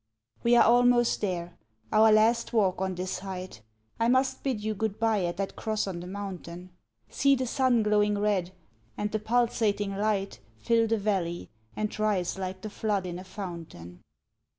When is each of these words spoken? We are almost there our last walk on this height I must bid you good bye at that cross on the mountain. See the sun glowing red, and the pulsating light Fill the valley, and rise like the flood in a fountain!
We 0.41 0.55
are 0.55 0.63
almost 0.63 1.21
there 1.21 1.59
our 1.91 2.11
last 2.11 2.53
walk 2.53 2.81
on 2.81 2.95
this 2.95 3.19
height 3.19 3.61
I 3.99 4.07
must 4.07 4.41
bid 4.41 4.63
you 4.63 4.73
good 4.73 4.97
bye 4.97 5.23
at 5.25 5.37
that 5.37 5.55
cross 5.55 5.85
on 5.85 5.99
the 5.99 6.07
mountain. 6.07 6.71
See 7.07 7.35
the 7.35 7.45
sun 7.45 7.83
glowing 7.83 8.17
red, 8.17 8.51
and 8.97 9.11
the 9.11 9.19
pulsating 9.19 9.95
light 9.95 10.39
Fill 10.57 10.87
the 10.87 10.97
valley, 10.97 11.51
and 11.75 11.99
rise 11.99 12.35
like 12.39 12.61
the 12.61 12.69
flood 12.71 13.05
in 13.05 13.19
a 13.19 13.23
fountain! 13.23 14.01